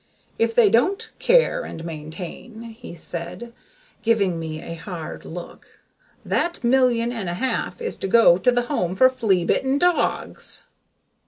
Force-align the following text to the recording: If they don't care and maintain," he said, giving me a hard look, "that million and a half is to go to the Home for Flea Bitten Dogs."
If 0.39 0.55
they 0.55 0.67
don't 0.67 1.11
care 1.19 1.61
and 1.61 1.85
maintain," 1.85 2.63
he 2.63 2.95
said, 2.95 3.53
giving 4.01 4.39
me 4.39 4.59
a 4.59 4.73
hard 4.73 5.25
look, 5.25 5.77
"that 6.25 6.63
million 6.63 7.11
and 7.11 7.29
a 7.29 7.35
half 7.35 7.79
is 7.83 7.97
to 7.97 8.07
go 8.07 8.37
to 8.39 8.51
the 8.51 8.63
Home 8.63 8.95
for 8.95 9.11
Flea 9.11 9.45
Bitten 9.45 9.77
Dogs." 9.77 10.63